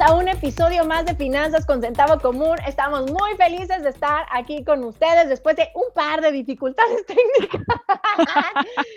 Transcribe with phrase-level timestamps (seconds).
[0.00, 2.56] a un episodio más de Finanzas con Centavo Común.
[2.66, 7.62] Estamos muy felices de estar aquí con ustedes después de un par de dificultades técnicas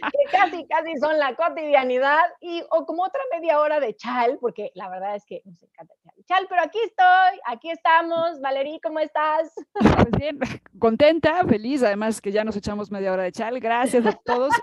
[0.02, 4.72] que casi, casi son la cotidianidad y o como otra media hora de chal, porque
[4.76, 5.94] la verdad es que nos encanta
[6.30, 6.46] chal.
[6.48, 8.40] Pero aquí estoy, aquí estamos.
[8.40, 9.52] Valerí, ¿cómo estás?
[9.74, 10.40] Pues bien,
[10.78, 13.60] contenta, feliz, además que ya nos echamos media hora de chal.
[13.60, 14.54] Gracias a todos.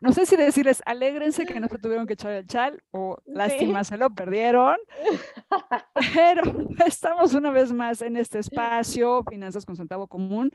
[0.00, 3.82] No sé si decirles, alégrense que no se tuvieron que echar el chal o lástima,
[3.84, 4.76] se lo perdieron.
[6.14, 6.42] Pero
[6.86, 10.50] estamos una vez más en este espacio, Finanzas con Centavo Común.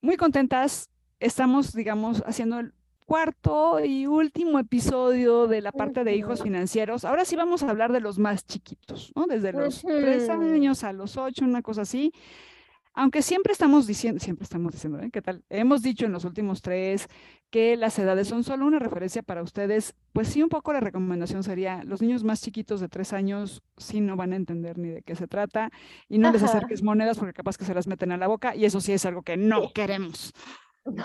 [0.00, 0.90] Muy contentas.
[1.18, 2.74] Estamos, digamos, haciendo el
[3.04, 7.04] cuarto y último episodio de la parte de hijos financieros.
[7.04, 9.26] Ahora sí vamos a hablar de los más chiquitos, ¿no?
[9.26, 12.12] Desde los tres años a los ocho, una cosa así.
[12.96, 15.10] Aunque siempre estamos diciendo, siempre estamos diciendo, ¿eh?
[15.12, 15.42] ¿qué tal?
[15.50, 17.08] Hemos dicho en los últimos tres
[17.50, 19.94] que las edades son solo una referencia para ustedes.
[20.12, 24.00] Pues sí, un poco la recomendación sería, los niños más chiquitos de tres años sí
[24.00, 25.70] no van a entender ni de qué se trata
[26.08, 28.64] y no les acerques monedas porque capaz que se las meten a la boca y
[28.64, 30.32] eso sí es algo que no queremos.
[30.94, 31.04] No.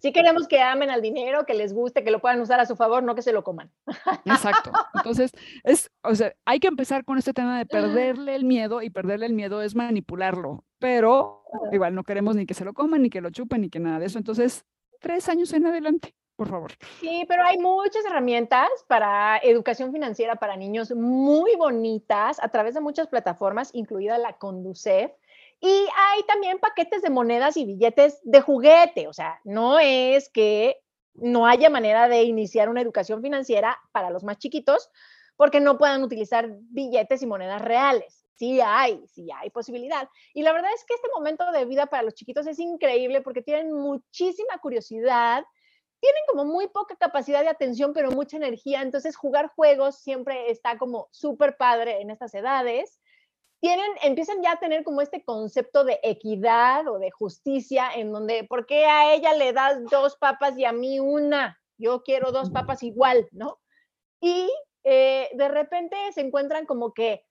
[0.00, 2.74] Sí queremos que amen al dinero, que les guste, que lo puedan usar a su
[2.76, 3.70] favor, no que se lo coman.
[4.24, 4.72] Exacto.
[4.94, 8.90] Entonces, es, o sea, hay que empezar con este tema de perderle el miedo y
[8.90, 13.10] perderle el miedo es manipularlo, pero igual no queremos ni que se lo coman, ni
[13.10, 14.18] que lo chupen, ni que nada de eso.
[14.18, 14.64] Entonces,
[15.00, 16.72] tres años en adelante, por favor.
[17.00, 22.80] Sí, pero hay muchas herramientas para educación financiera para niños muy bonitas a través de
[22.80, 25.12] muchas plataformas, incluida la Conducef
[25.66, 30.76] y hay también paquetes de monedas y billetes de juguete, o sea, no es que
[31.14, 34.90] no haya manera de iniciar una educación financiera para los más chiquitos
[35.36, 38.26] porque no puedan utilizar billetes y monedas reales.
[38.34, 40.06] Sí hay, sí hay posibilidad.
[40.34, 43.40] Y la verdad es que este momento de vida para los chiquitos es increíble porque
[43.40, 45.44] tienen muchísima curiosidad,
[45.98, 48.82] tienen como muy poca capacidad de atención, pero mucha energía.
[48.82, 53.00] Entonces, jugar juegos siempre está como súper padre en estas edades
[53.64, 58.44] tienen, empiezan ya a tener como este concepto de equidad o de justicia, en donde,
[58.44, 61.58] ¿por qué a ella le das dos papas y a mí una?
[61.78, 63.58] Yo quiero dos papas igual, ¿no?
[64.20, 67.24] Y eh, de repente se encuentran como que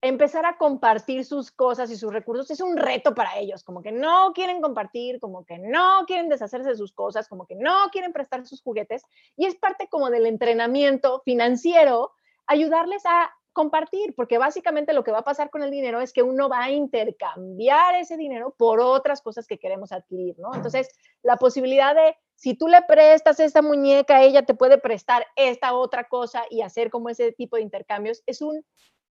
[0.00, 3.92] empezar a compartir sus cosas y sus recursos es un reto para ellos, como que
[3.92, 8.14] no quieren compartir, como que no quieren deshacerse de sus cosas, como que no quieren
[8.14, 9.02] prestar sus juguetes,
[9.36, 12.12] y es parte como del entrenamiento financiero,
[12.46, 16.22] ayudarles a compartir, porque básicamente lo que va a pasar con el dinero es que
[16.22, 20.54] uno va a intercambiar ese dinero por otras cosas que queremos adquirir, ¿no?
[20.54, 20.88] Entonces,
[21.22, 26.04] la posibilidad de, si tú le prestas esta muñeca, ella te puede prestar esta otra
[26.04, 28.64] cosa y hacer como ese tipo de intercambios, es un,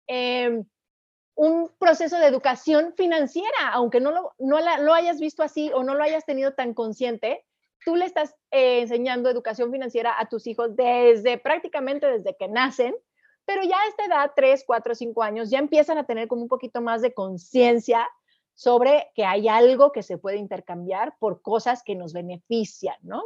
[0.07, 0.65] em,
[1.35, 5.95] un proceso de educación financiera, aunque no lo, no lo hayas visto así o no
[5.95, 7.45] lo hayas tenido tan consciente,
[7.85, 12.95] tú le estás eh, enseñando educación financiera a tus hijos desde prácticamente desde que nacen
[13.45, 16.47] pero ya a esta edad, 3, 4, 5 años, ya empiezan a tener como un
[16.47, 18.07] poquito más de conciencia
[18.53, 23.23] sobre que hay algo que se puede intercambiar por cosas que nos benefician, ¿no?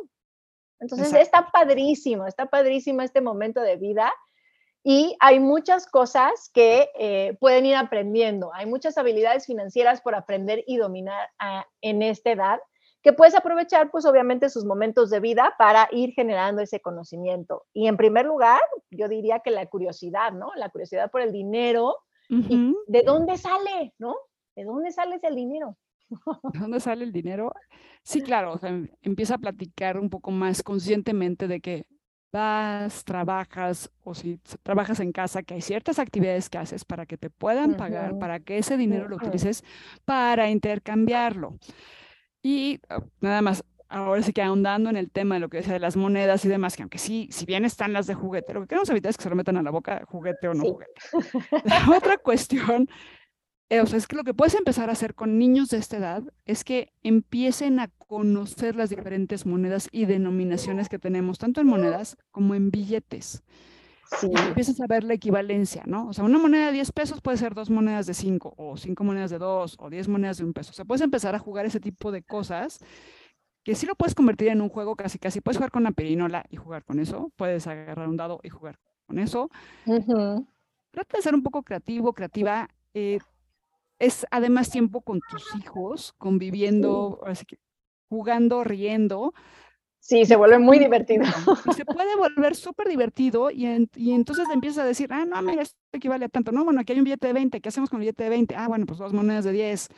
[0.80, 4.14] Entonces está padrísimo, está padrísimo este momento de vida
[4.84, 10.64] y hay muchas cosas que eh, pueden ir aprendiendo, hay muchas habilidades financieras por aprender
[10.68, 11.30] y dominar
[11.82, 12.60] en esta edad
[13.08, 17.64] que puedes aprovechar, pues obviamente, sus momentos de vida para ir generando ese conocimiento.
[17.72, 18.60] Y en primer lugar,
[18.92, 20.52] yo diría que la curiosidad, ¿no?
[20.58, 21.96] La curiosidad por el dinero.
[22.28, 24.14] y ¿De dónde sale, no?
[24.58, 25.78] ¿De dónde sale ese dinero?
[26.10, 26.10] ¿De
[26.60, 27.54] dónde sale el dinero?
[28.04, 31.86] Sí, claro, o sea, empieza a platicar un poco más conscientemente de que
[32.34, 37.18] vas, trabajas o si trabajas en casa, que hay ciertas actividades que haces para que
[37.18, 39.64] te puedan pagar, para que ese dinero lo utilices
[40.04, 41.58] para intercambiarlo.
[42.42, 45.74] Y ah, nada más, ahora sí que ahondando en el tema de lo que decía
[45.74, 48.62] de las monedas y demás, que aunque sí, si bien están las de juguete, lo
[48.62, 50.94] que queremos evitar es que se lo metan a la boca, juguete o no juguete.
[51.64, 52.90] La otra cuestión,
[53.70, 55.98] eh, o sea, es que lo que puedes empezar a hacer con niños de esta
[55.98, 61.68] edad es que empiecen a conocer las diferentes monedas y denominaciones que tenemos, tanto en
[61.68, 63.44] monedas como en billetes.
[64.20, 64.30] Sí.
[64.48, 66.08] empiezas a ver la equivalencia, ¿no?
[66.08, 69.04] O sea, una moneda de 10 pesos puede ser dos monedas de 5, o cinco
[69.04, 70.72] monedas de 2, o 10 monedas de un peso.
[70.72, 72.80] O sea, puedes empezar a jugar ese tipo de cosas
[73.64, 75.42] que sí lo puedes convertir en un juego casi casi.
[75.42, 77.34] Puedes jugar con una perinola y jugar con eso.
[77.36, 79.50] Puedes agarrar un dado y jugar con eso.
[80.92, 82.70] Trata de ser un poco creativo, creativa.
[82.94, 83.20] Eh,
[84.00, 87.60] es además tiempo con tus hijos, conviviendo, así que
[88.08, 89.34] jugando, riendo.
[90.08, 91.26] Sí, se vuelve muy divertido.
[91.76, 95.78] se puede volver súper divertido y, y, entonces empiezas a decir, ah, no, mira, esto
[95.92, 96.54] equivale a tanto.
[96.54, 98.56] No, bueno, aquí hay un billete de 20, ¿qué hacemos con el billete de 20?
[98.56, 99.90] Ah, bueno, pues dos monedas de 10.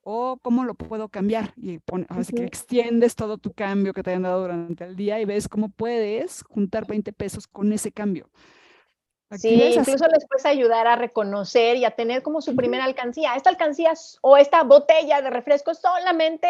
[0.00, 1.52] O cómo lo puedo cambiar.
[1.54, 5.20] Y pone, así que extiendes todo tu cambio que te hayan dado durante el día
[5.20, 8.30] y ves cómo puedes juntar 20 pesos con ese cambio.
[9.32, 13.34] Sí, incluso les puedes ayudar a reconocer y a tener como su primera alcancía.
[13.36, 13.92] Esta alcancía
[14.22, 16.48] o esta botella de refresco solamente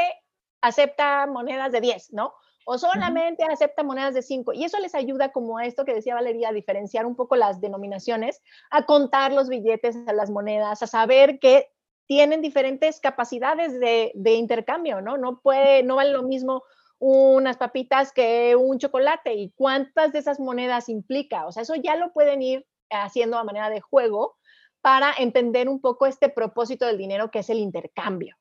[0.61, 2.35] acepta monedas de 10, ¿no?
[2.71, 4.53] O solamente acepta monedas de 5.
[4.53, 7.63] Y eso les ayuda como a esto que decía Valeria, a diferenciar un poco las
[7.63, 11.73] denominaciones, a contar los billetes, a las monedas, a saber que
[12.07, 15.17] tienen diferentes capacidades de, de intercambio, ¿no?
[15.17, 16.63] No puede, no vale lo mismo
[16.99, 21.47] unas papitas que un chocolate y cuántas de esas monedas implica.
[21.47, 24.37] O sea, eso ya lo pueden ir haciendo a manera de juego
[24.83, 28.37] para entender un poco este propósito del dinero que es el intercambio.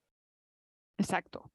[0.98, 1.50] Exacto,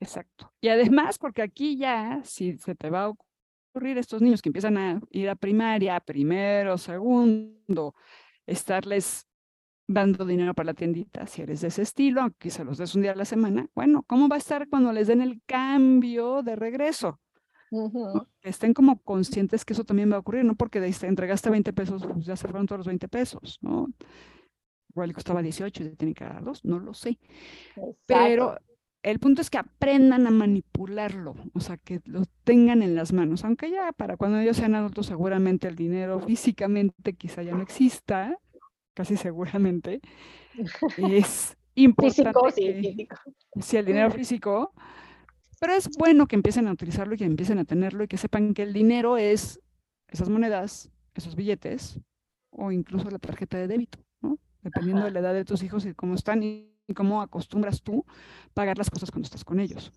[0.00, 0.52] exacto.
[0.60, 4.76] Y además, porque aquí ya, si se te va a ocurrir estos niños que empiezan
[4.78, 7.94] a ir a primaria, primero, segundo,
[8.46, 9.26] estarles
[9.86, 13.02] dando dinero para la tiendita, si eres de ese estilo, aunque se los des un
[13.02, 16.56] día a la semana, bueno, ¿cómo va a estar cuando les den el cambio de
[16.56, 17.20] regreso?
[18.40, 22.06] Que estén como conscientes que eso también va a ocurrir, no porque entregaste 20 pesos,
[22.06, 23.88] pues ya se fueron todos los 20 pesos, ¿no?
[24.90, 27.18] Igual le costaba 18 y te tienen que dar dos, no lo sé.
[28.06, 28.58] Pero
[29.02, 33.44] el punto es que aprendan a manipularlo, o sea, que lo tengan en las manos,
[33.44, 38.36] aunque ya para cuando ellos sean adultos seguramente el dinero físicamente quizá ya no exista,
[38.94, 40.00] casi seguramente,
[40.96, 42.10] es importante.
[42.10, 43.16] Físico, sí, físico.
[43.60, 44.72] Sí, el dinero físico,
[45.60, 48.54] pero es bueno que empiecen a utilizarlo y que empiecen a tenerlo y que sepan
[48.54, 49.60] que el dinero es
[50.08, 52.00] esas monedas, esos billetes
[52.50, 54.38] o incluso la tarjeta de débito, ¿no?
[54.62, 58.04] Dependiendo de la edad de tus hijos y cómo están y cómo acostumbras tú
[58.54, 59.92] pagar las cosas cuando estás con ellos.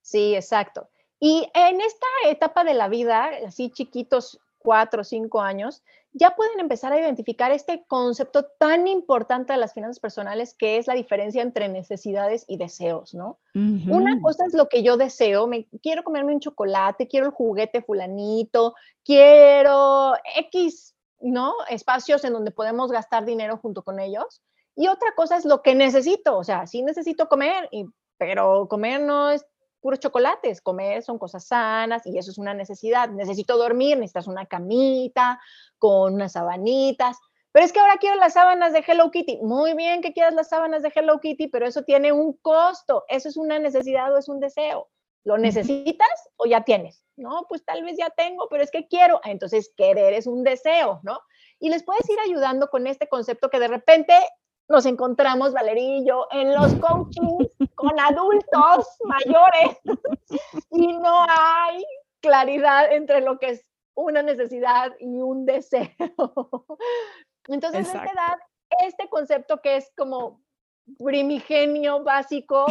[0.00, 0.88] Sí, exacto.
[1.20, 6.60] Y en esta etapa de la vida, así chiquitos, cuatro o cinco años, ya pueden
[6.60, 11.42] empezar a identificar este concepto tan importante de las finanzas personales que es la diferencia
[11.42, 13.38] entre necesidades y deseos, ¿no?
[13.54, 17.82] Una cosa es lo que yo deseo, me quiero comerme un chocolate, quiero el juguete
[17.82, 18.74] fulanito,
[19.04, 21.54] quiero X, ¿no?
[21.70, 24.42] Espacios en donde podemos gastar dinero junto con ellos.
[24.74, 27.86] Y otra cosa es lo que necesito, o sea, sí necesito comer, y,
[28.16, 29.44] pero comer no es
[29.82, 33.10] puros chocolates, comer son cosas sanas y eso es una necesidad.
[33.10, 35.40] Necesito dormir, necesitas una camita
[35.78, 37.18] con unas sabanitas.
[37.50, 39.40] Pero es que ahora quiero las sábanas de Hello Kitty.
[39.42, 43.04] Muy bien que quieras las sábanas de Hello Kitty, pero eso tiene un costo.
[43.08, 44.88] Eso es una necesidad o es un deseo.
[45.24, 47.04] ¿Lo necesitas o ya tienes?
[47.16, 49.20] No, pues tal vez ya tengo, pero es que quiero.
[49.24, 51.20] Entonces, querer es un deseo, ¿no?
[51.58, 54.14] Y les puedes ir ayudando con este concepto que de repente
[54.68, 59.78] nos encontramos, Valerillo, en los coachings con adultos mayores
[60.70, 61.84] y no hay
[62.20, 65.90] claridad entre lo que es una necesidad y un deseo.
[67.48, 68.38] Entonces, en esta edad,
[68.80, 70.42] este concepto que es como
[70.98, 72.66] primigenio básico,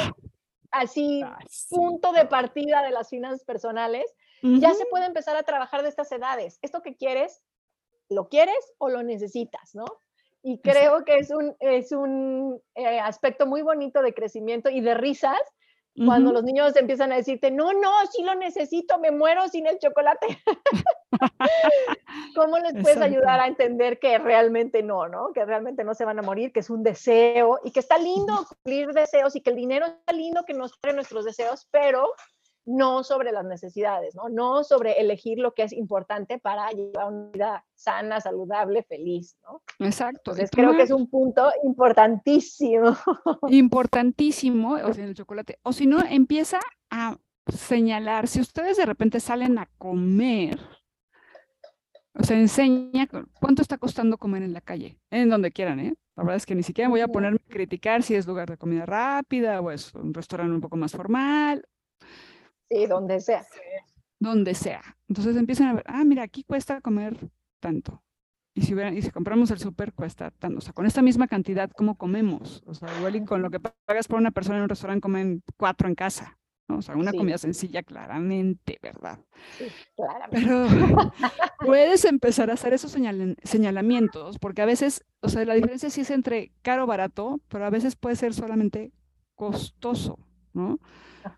[0.72, 1.24] así,
[1.70, 4.06] punto de partida de las finanzas personales,
[4.42, 6.58] ya se puede empezar a trabajar de estas edades.
[6.64, 7.44] Esto que quieres,
[8.10, 9.86] ¿lo quieres o lo necesitas, no?
[10.44, 14.96] Y creo que es un, es un eh, aspecto muy bonito de crecimiento y de
[14.96, 15.40] risas
[16.06, 19.78] cuando los niños empiezan a decirte, no, no, sí lo necesito, me muero sin el
[19.78, 20.26] chocolate.
[22.36, 25.34] ¿Cómo les puedes ayudar a entender que realmente no, no?
[25.34, 28.34] Que realmente no se van a morir, que es un deseo y que está lindo
[28.50, 32.14] cumplir deseos y que el dinero está lindo que nos trae nuestros deseos, pero
[32.66, 34.30] no sobre las necesidades, ¿no?
[34.30, 39.64] No sobre elegir lo que es importante para llevar una vida sana, saludable, feliz, ¿no?
[39.80, 40.32] Exacto.
[40.32, 42.96] Entonces creo que es un punto importantísimo.
[43.50, 45.60] Importantísimo, o sea, el chocolate.
[45.64, 50.60] O si no, empieza a señalar, si ustedes de repente salen a comer,
[52.14, 53.08] o sea, enseña
[53.40, 55.96] cuánto está costando comer en la calle, en donde quieran, ¿eh?
[56.16, 58.58] La verdad es que ni siquiera voy a ponerme a criticar si es lugar de
[58.58, 61.66] comida rápida o es un restaurante un poco más formal
[62.72, 63.46] Sí, donde sea.
[64.20, 64.82] Donde sea.
[65.10, 67.18] Entonces empiezan a ver, ah, mira, aquí cuesta comer
[67.60, 68.02] tanto.
[68.54, 70.60] Y si, y si compramos el súper, cuesta tanto.
[70.60, 72.64] O sea, con esta misma cantidad, ¿cómo comemos?
[72.66, 75.44] O sea, igual y con lo que pagas por una persona en un restaurante, comen
[75.58, 76.38] cuatro en casa.
[76.70, 79.20] O sea, una comida sencilla, claramente, ¿verdad?
[79.58, 80.48] Sí, claramente.
[80.48, 80.68] Pero
[81.66, 82.92] puedes empezar a hacer esos
[83.44, 87.66] señalamientos, porque a veces, o sea, la diferencia sí es entre caro o barato, pero
[87.66, 88.94] a veces puede ser solamente
[89.36, 90.20] costoso.
[90.54, 90.80] ¿No?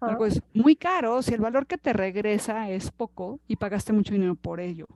[0.01, 4.13] Algo es muy caro si el valor que te regresa es poco y pagaste mucho
[4.13, 4.87] dinero por ello.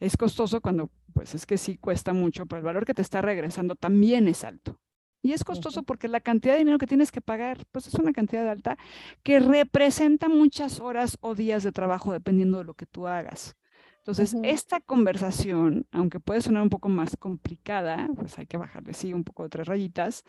[0.00, 3.20] Es costoso cuando, pues es que sí cuesta mucho, pero el valor que te está
[3.20, 4.78] regresando también es alto.
[5.20, 8.12] Y es costoso porque la cantidad de dinero que tienes que pagar, pues es una
[8.12, 8.78] cantidad alta
[9.24, 13.56] que representa muchas horas o días de trabajo dependiendo de lo que tú hagas.
[13.98, 19.12] Entonces, esta conversación, aunque puede sonar un poco más complicada, pues hay que bajarle, sí,
[19.12, 20.24] un poco de tres rayitas,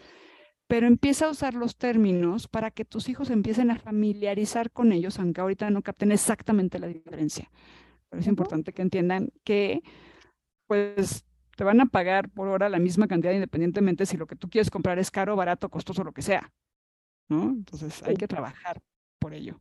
[0.69, 5.17] pero empieza a usar los términos para que tus hijos empiecen a familiarizar con ellos,
[5.17, 7.49] aunque ahorita no capten exactamente la diferencia.
[8.07, 9.81] Pero es importante que entiendan que,
[10.67, 11.25] pues,
[11.57, 14.69] te van a pagar por hora la misma cantidad independientemente si lo que tú quieres
[14.69, 16.53] comprar es caro, barato, costoso, lo que sea,
[17.29, 17.45] ¿no?
[17.45, 18.79] Entonces hay que trabajar
[19.17, 19.59] por ello.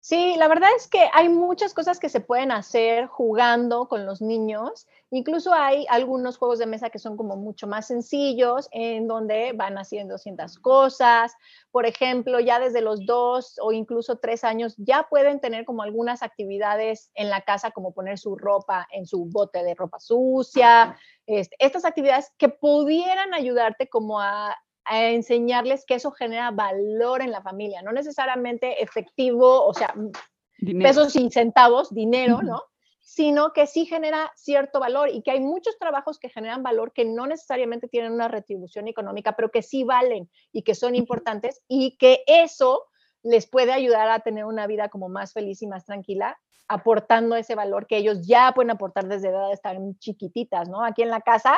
[0.00, 4.22] Sí, la verdad es que hay muchas cosas que se pueden hacer jugando con los
[4.22, 4.86] niños.
[5.10, 9.78] Incluso hay algunos juegos de mesa que son como mucho más sencillos, en donde van
[9.78, 11.34] haciendo ciertas cosas.
[11.70, 16.22] Por ejemplo, ya desde los dos o incluso tres años ya pueden tener como algunas
[16.22, 20.96] actividades en la casa, como poner su ropa en su bote de ropa sucia.
[21.26, 24.56] Este, estas actividades que pudieran ayudarte como a
[24.88, 29.94] a enseñarles que eso genera valor en la familia, no necesariamente efectivo, o sea,
[30.82, 32.62] pesos y centavos, dinero, ¿no?
[33.10, 37.06] Sino que sí genera cierto valor y que hay muchos trabajos que generan valor que
[37.06, 41.96] no necesariamente tienen una retribución económica, pero que sí valen y que son importantes y
[41.96, 42.84] que eso
[43.22, 46.38] les puede ayudar a tener una vida como más feliz y más tranquila,
[46.68, 50.84] aportando ese valor que ellos ya pueden aportar desde edades tan chiquititas, ¿no?
[50.84, 51.56] Aquí en la casa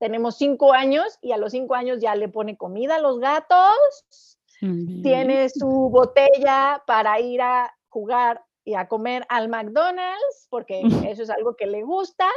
[0.00, 4.36] tenemos cinco años y a los cinco años ya le pone comida a los gatos,
[4.58, 11.30] tiene su botella para ir a jugar y a comer al McDonald's, porque eso es
[11.30, 12.28] algo que le gusta,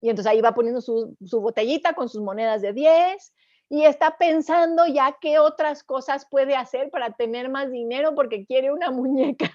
[0.00, 3.32] y entonces ahí va poniendo su, su botellita con sus monedas de 10
[3.72, 8.70] y está pensando ya qué otras cosas puede hacer para tener más dinero porque quiere
[8.70, 9.50] una muñeca.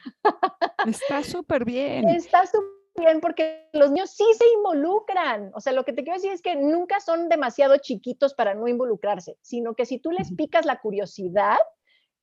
[0.88, 2.10] Está súper bien.
[2.10, 5.52] Está súper bien porque los niños sí se involucran.
[5.54, 8.68] O sea, lo que te quiero decir es que nunca son demasiado chiquitos para no
[8.68, 11.60] involucrarse, sino que si tú les picas la curiosidad,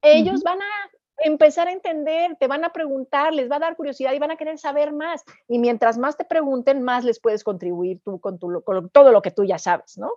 [0.03, 4.13] ellos van a empezar a entender, te van a preguntar, les va a dar curiosidad
[4.13, 5.23] y van a querer saber más.
[5.49, 9.23] Y mientras más te pregunten, más les puedes contribuir tú con, tu, con todo lo
[9.23, 10.11] que tú ya sabes, ¿no?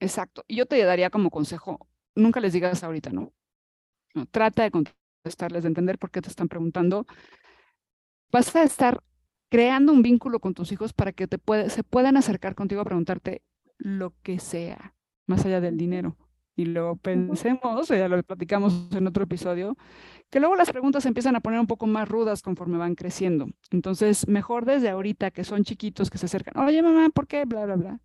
[0.00, 0.44] Exacto.
[0.46, 3.32] Y yo te daría como consejo, nunca les digas ahorita, ¿no?
[4.14, 7.06] no trata de contestarles, de entender por qué te están preguntando.
[8.30, 9.02] Vas a estar
[9.50, 11.38] creando un vínculo con tus hijos para que te
[11.68, 13.42] se puedan acercar contigo a preguntarte
[13.76, 14.94] lo que sea,
[15.26, 16.16] más allá del dinero.
[16.56, 19.76] Y luego pensemos, ya lo platicamos en otro episodio,
[20.30, 23.48] que luego las preguntas se empiezan a poner un poco más rudas conforme van creciendo.
[23.70, 27.44] Entonces, mejor desde ahorita que son chiquitos que se acercan, oye mamá, ¿por qué?
[27.44, 28.00] Bla, bla, bla.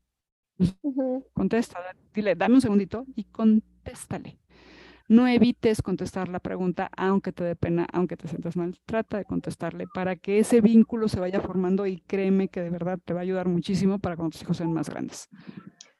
[1.33, 1.79] Contesta,
[2.13, 4.39] dile, dame un segundito y contéstale.
[5.07, 8.77] No evites contestar la pregunta, aunque te dé pena, aunque te sientas mal.
[8.85, 12.99] Trata de contestarle para que ese vínculo se vaya formando y créeme que de verdad
[13.03, 15.27] te va a ayudar muchísimo para cuando tus hijos sean más grandes.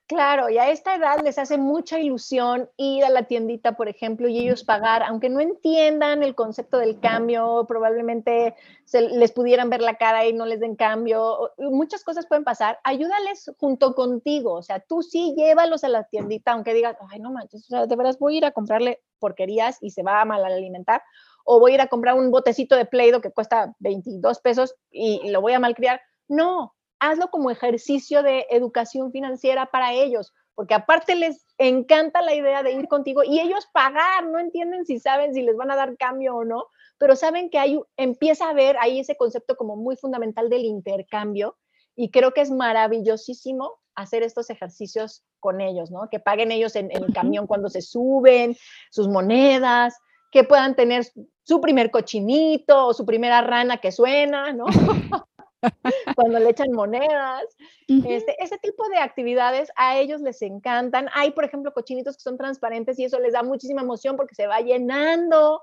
[0.09, 4.27] Claro, y a esta edad les hace mucha ilusión ir a la tiendita, por ejemplo,
[4.27, 9.81] y ellos pagar, aunque no entiendan el concepto del cambio, probablemente se les pudieran ver
[9.81, 12.79] la cara y no les den cambio, muchas cosas pueden pasar.
[12.83, 17.29] Ayúdales junto contigo, o sea, tú sí llévalos a la tiendita, aunque digas, ay, no
[17.29, 20.25] manches, o sea, de veras voy a ir a comprarle porquerías y se va a
[20.25, 21.03] mal alimentar,
[21.45, 25.29] o voy a ir a comprar un botecito de Play-Doh que cuesta 22 pesos y
[25.29, 26.01] lo voy a malcriar.
[26.27, 32.63] No, hazlo como ejercicio de educación financiera para ellos, porque aparte les encanta la idea
[32.63, 35.95] de ir contigo y ellos pagar, no entienden si saben si les van a dar
[35.97, 36.65] cambio o no,
[36.97, 41.57] pero saben que hay, empieza a ver ahí ese concepto como muy fundamental del intercambio
[41.95, 46.09] y creo que es maravillosísimo hacer estos ejercicios con ellos, ¿no?
[46.09, 48.55] Que paguen ellos en, en el camión cuando se suben,
[48.91, 49.97] sus monedas,
[50.31, 51.05] que puedan tener
[51.43, 54.65] su primer cochinito o su primera rana que suena, ¿no?
[56.19, 57.45] cuando le echan monedas.
[57.87, 61.07] este, ese tipo de actividades a ellos les encantan.
[61.13, 64.47] Hay, por ejemplo, cochinitos que son transparentes y eso les da muchísima emoción porque se
[64.47, 65.61] va llenando.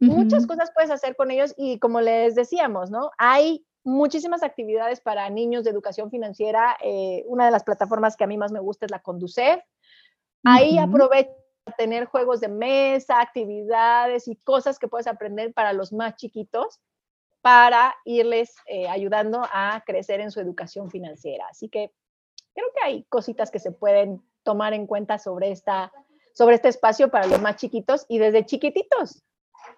[0.00, 3.12] Muchas cosas puedes hacer con ellos y como les decíamos, ¿no?
[3.18, 6.76] Hay muchísimas actividades para niños de educación financiera.
[6.82, 9.60] Eh, una de las plataformas que a mí más me gusta es la Conducef.
[10.42, 11.30] Ahí aprovecha
[11.78, 16.80] tener juegos de mesa, actividades y cosas que puedes aprender para los más chiquitos
[17.42, 21.46] para irles eh, ayudando a crecer en su educación financiera.
[21.50, 21.92] Así que
[22.54, 25.92] creo que hay cositas que se pueden tomar en cuenta sobre, esta,
[26.34, 29.22] sobre este espacio para los más chiquitos y desde chiquititos,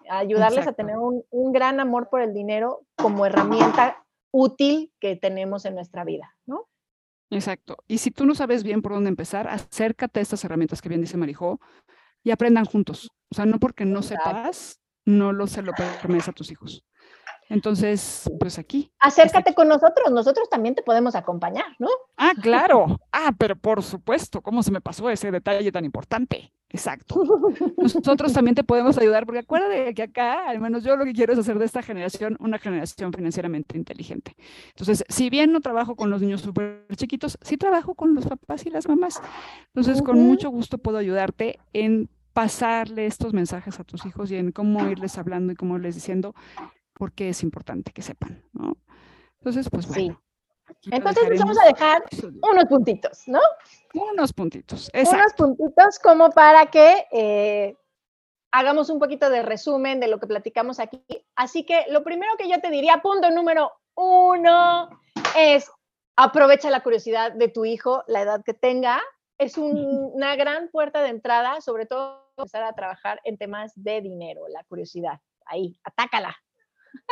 [0.09, 5.65] ayudarles a tener un, un, gran amor por el dinero como herramienta útil que tenemos
[5.65, 6.67] en nuestra vida, ¿no?
[7.31, 7.77] Exacto.
[7.87, 11.01] Y si tú no sabes bien por dónde empezar, acércate a estas herramientas que bien
[11.01, 11.59] dice Marijó,
[12.23, 13.09] y aprendan juntos.
[13.31, 16.83] O sea, no porque no sepas, no lo se lo permites a tus hijos.
[17.49, 18.91] Entonces, pues aquí.
[18.99, 21.89] Acércate con nosotros, nosotros también te podemos acompañar, ¿no?
[22.17, 22.99] Ah, claro.
[23.11, 26.51] Ah, pero por supuesto, ¿cómo se me pasó ese detalle tan importante?
[26.69, 27.23] Exacto.
[27.77, 31.33] Nosotros también te podemos ayudar, porque acuérdate que acá, al menos yo lo que quiero
[31.33, 34.35] es hacer de esta generación una generación financieramente inteligente.
[34.69, 38.65] Entonces, si bien no trabajo con los niños súper chiquitos, sí trabajo con los papás
[38.65, 39.21] y las mamás.
[39.67, 44.51] Entonces, con mucho gusto puedo ayudarte en pasarle estos mensajes a tus hijos y en
[44.51, 46.35] cómo irles hablando y cómo irles diciendo
[46.97, 48.77] porque es importante que sepan, ¿no?
[49.39, 50.21] Entonces, pues bueno.
[50.89, 52.03] Entonces les vamos a dejar
[52.41, 53.39] unos puntitos, ¿no?
[53.93, 55.45] Unos puntitos, exacto.
[55.45, 57.77] Unos puntitos como para que eh,
[58.51, 61.03] hagamos un poquito de resumen de lo que platicamos aquí.
[61.35, 64.89] Así que lo primero que yo te diría, punto número uno,
[65.37, 65.69] es
[66.15, 69.01] aprovecha la curiosidad de tu hijo, la edad que tenga.
[69.37, 74.47] Es una gran puerta de entrada, sobre todo empezar a trabajar en temas de dinero,
[74.47, 75.19] la curiosidad.
[75.45, 76.35] Ahí, atácala.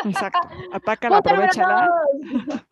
[0.06, 1.90] Exacto, atácala, aprovechala.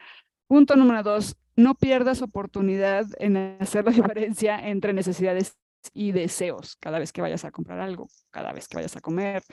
[0.47, 5.57] Punto número dos, no pierdas oportunidad en hacer la diferencia entre necesidades
[5.93, 9.43] y deseos cada vez que vayas a comprar algo, cada vez que vayas a comer.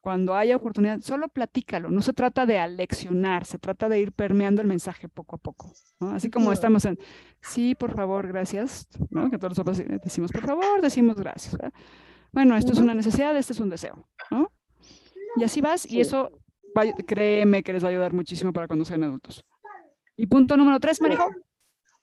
[0.00, 1.90] Cuando haya oportunidad, solo platícalo.
[1.90, 5.70] No se trata de aleccionar, se trata de ir permeando el mensaje poco a poco.
[6.00, 6.98] Así como estamos en,
[7.42, 9.30] sí, por favor, gracias, ¿no?
[9.30, 11.54] que todos nosotros decimos, por favor, decimos gracias.
[12.32, 14.08] Bueno, esto es una necesidad, este es un deseo.
[14.30, 14.50] ¿no?
[15.36, 16.30] Y así vas, y eso
[17.06, 19.44] créeme que les va a ayudar muchísimo para cuando sean adultos.
[20.16, 21.28] Y punto número tres, Marijo.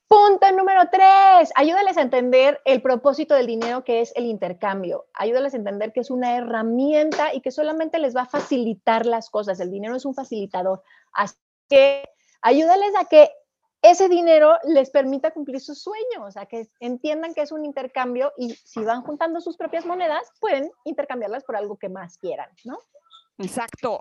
[0.08, 5.06] Punto número tres, ayúdales a entender el propósito del dinero que es el intercambio.
[5.14, 9.30] Ayúdales a entender que es una herramienta y que solamente les va a facilitar las
[9.30, 9.60] cosas.
[9.60, 10.82] El dinero es un facilitador.
[11.12, 11.36] Así
[11.68, 12.08] que
[12.42, 13.30] ayúdales a que
[13.82, 18.52] ese dinero les permita cumplir sus sueños, a que entiendan que es un intercambio y
[18.54, 22.80] si van juntando sus propias monedas, pueden intercambiarlas por algo que más quieran, ¿no?
[23.40, 24.00] Exacto.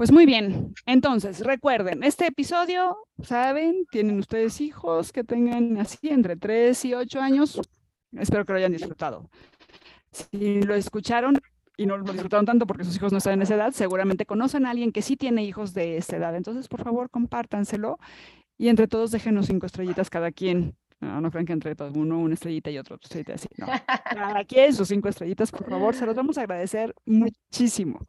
[0.00, 3.84] Pues muy bien, entonces recuerden, este episodio, ¿saben?
[3.90, 7.60] Tienen ustedes hijos que tengan así entre 3 y 8 años.
[8.12, 9.28] Espero que lo hayan disfrutado.
[10.10, 11.38] Si lo escucharon
[11.76, 14.64] y no lo disfrutaron tanto porque sus hijos no están en esa edad, seguramente conocen
[14.64, 16.34] a alguien que sí tiene hijos de esa edad.
[16.34, 17.98] Entonces, por favor, compártanselo
[18.56, 20.78] y entre todos déjenos cinco estrellitas cada quien.
[21.00, 23.48] No, no crean que entre todos, uno una estrellita y otro estrellita así.
[23.58, 23.66] No.
[24.10, 28.06] Cada quien sus cinco estrellitas, por favor, se los vamos a agradecer muchísimo.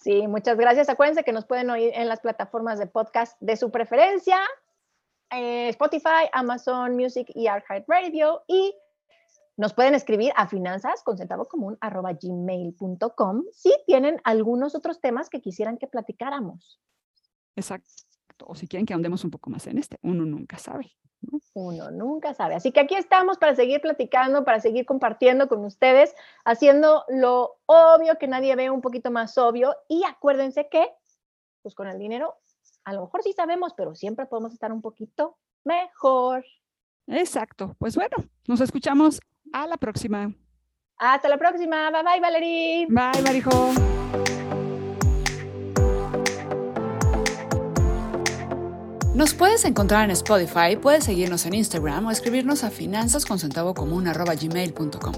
[0.00, 0.88] Sí, muchas gracias.
[0.88, 4.38] Acuérdense que nos pueden oír en las plataformas de podcast de su preferencia,
[5.30, 7.48] eh, Spotify, Amazon Music y
[7.86, 8.74] Radio Y
[9.58, 11.18] nos pueden escribir a finanzas con
[13.52, 16.80] si tienen algunos otros temas que quisieran que platicáramos.
[17.54, 17.90] Exacto.
[18.46, 20.92] O si quieren que andemos un poco más en este, uno nunca sabe.
[21.52, 22.54] Uno nunca sabe.
[22.54, 28.16] Así que aquí estamos para seguir platicando, para seguir compartiendo con ustedes, haciendo lo obvio
[28.18, 29.76] que nadie ve un poquito más obvio.
[29.88, 30.88] Y acuérdense que,
[31.62, 32.36] pues con el dinero,
[32.84, 36.44] a lo mejor sí sabemos, pero siempre podemos estar un poquito mejor.
[37.06, 37.74] Exacto.
[37.78, 39.20] Pues bueno, nos escuchamos
[39.52, 40.32] a la próxima.
[40.96, 41.90] Hasta la próxima.
[41.90, 42.86] Bye bye, Valerie.
[42.88, 43.89] Bye, Marijo.
[49.20, 55.12] Nos puedes encontrar en Spotify, puedes seguirnos en Instagram o escribirnos a finanzasconcentavocomún.com.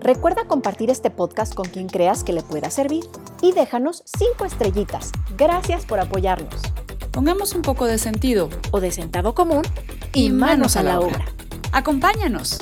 [0.00, 3.02] Recuerda compartir este podcast con quien creas que le pueda servir
[3.42, 5.10] y déjanos cinco estrellitas.
[5.36, 6.54] Gracias por apoyarnos.
[7.10, 9.62] Pongamos un poco de sentido o de centavo común
[10.14, 11.24] y manos a la obra.
[11.72, 12.60] Acompáñanos.